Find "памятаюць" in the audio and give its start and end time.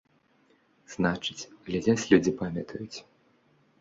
2.43-2.97